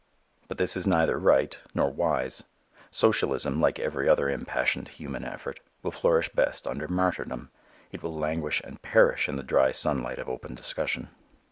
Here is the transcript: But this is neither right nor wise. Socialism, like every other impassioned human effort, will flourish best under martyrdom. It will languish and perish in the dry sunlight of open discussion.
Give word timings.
But 0.47 0.57
this 0.57 0.75
is 0.75 0.87
neither 0.87 1.19
right 1.19 1.55
nor 1.75 1.91
wise. 1.91 2.43
Socialism, 2.89 3.61
like 3.61 3.77
every 3.77 4.09
other 4.09 4.31
impassioned 4.31 4.87
human 4.87 5.23
effort, 5.23 5.59
will 5.83 5.91
flourish 5.91 6.27
best 6.29 6.65
under 6.65 6.87
martyrdom. 6.87 7.51
It 7.91 8.01
will 8.01 8.11
languish 8.11 8.61
and 8.61 8.81
perish 8.81 9.29
in 9.29 9.35
the 9.35 9.43
dry 9.43 9.71
sunlight 9.71 10.17
of 10.17 10.27
open 10.27 10.55
discussion. 10.55 11.09